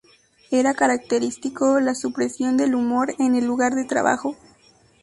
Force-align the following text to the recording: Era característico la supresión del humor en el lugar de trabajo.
Era 0.49 0.73
característico 0.73 1.79
la 1.79 1.93
supresión 1.93 2.57
del 2.57 2.73
humor 2.73 3.13
en 3.19 3.35
el 3.35 3.45
lugar 3.45 3.75
de 3.75 3.85
trabajo. 3.85 4.35